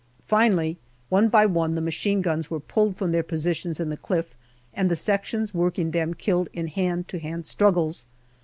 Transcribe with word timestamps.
Finally, 0.25 0.79
one 1.09 1.29
by 1.29 1.45
one 1.45 1.75
the 1.75 1.79
machine 1.79 2.23
guns 2.23 2.49
were 2.49 2.59
pulled 2.59 2.95
from 2.97 3.11
their 3.11 3.21
positions 3.21 3.79
in 3.79 3.89
the 3.91 3.97
cliff, 3.97 4.35
and 4.73 4.89
the 4.89 4.95
sections 4.95 5.53
working 5.53 5.91
them 5.91 6.15
killed 6.15 6.49
in 6.53 6.65
hand 6.65 7.07
to 7.07 7.19
hand 7.19 7.45
struggles. 7.45 8.07